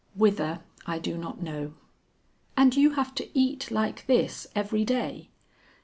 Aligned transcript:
Whither 0.15 0.61
I 0.87 0.97
do 0.97 1.15
not 1.15 1.43
know." 1.43 1.75
"And 2.57 2.75
you 2.75 2.93
have 2.93 3.13
to 3.13 3.29
eat 3.39 3.69
like 3.69 4.07
this 4.07 4.47
every 4.55 4.83
day?" 4.83 5.29